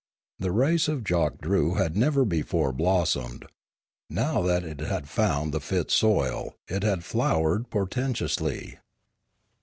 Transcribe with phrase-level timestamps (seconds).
[0.39, 3.45] The race of Jock Drew had never before blossomed;
[4.09, 8.79] now that it had found the fit soil, it had flowered porten tously.